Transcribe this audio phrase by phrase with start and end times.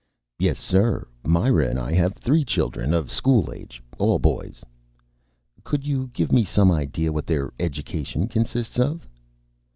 [0.43, 1.07] _)"Yes, sir.
[1.23, 3.83] Myra and I have three children of school age.
[3.99, 4.63] All boys."
[5.63, 9.07] "Could you give me some idea what their education consists of?"